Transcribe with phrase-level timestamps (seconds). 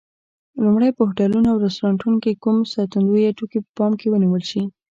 [0.63, 4.61] لومړی: په هوټلونو او رستورانتونو کې کوم ساتندویه ټکي په پام کې ونیول شي؟